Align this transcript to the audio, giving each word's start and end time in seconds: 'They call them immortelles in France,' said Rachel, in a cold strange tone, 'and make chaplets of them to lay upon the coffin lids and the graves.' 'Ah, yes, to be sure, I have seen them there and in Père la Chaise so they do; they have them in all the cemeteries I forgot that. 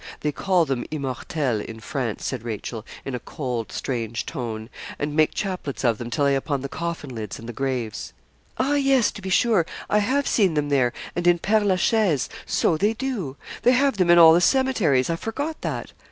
'They 0.21 0.31
call 0.31 0.65
them 0.65 0.83
immortelles 0.89 1.63
in 1.63 1.79
France,' 1.79 2.25
said 2.25 2.41
Rachel, 2.41 2.83
in 3.05 3.13
a 3.13 3.19
cold 3.19 3.71
strange 3.71 4.25
tone, 4.25 4.67
'and 4.97 5.15
make 5.15 5.31
chaplets 5.35 5.83
of 5.83 5.99
them 5.99 6.09
to 6.09 6.23
lay 6.23 6.33
upon 6.35 6.61
the 6.61 6.67
coffin 6.69 7.13
lids 7.13 7.37
and 7.37 7.47
the 7.47 7.53
graves.' 7.53 8.11
'Ah, 8.57 8.73
yes, 8.73 9.11
to 9.11 9.21
be 9.21 9.29
sure, 9.29 9.63
I 9.91 9.99
have 9.99 10.25
seen 10.27 10.55
them 10.55 10.69
there 10.69 10.91
and 11.15 11.27
in 11.27 11.37
Père 11.37 11.63
la 11.63 11.75
Chaise 11.75 12.29
so 12.47 12.77
they 12.77 12.93
do; 12.93 13.37
they 13.61 13.73
have 13.73 13.97
them 13.97 14.09
in 14.09 14.17
all 14.17 14.33
the 14.33 14.41
cemeteries 14.41 15.11
I 15.11 15.17
forgot 15.17 15.61
that. 15.61 15.91